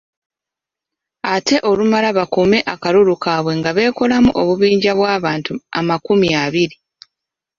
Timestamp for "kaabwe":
3.23-3.53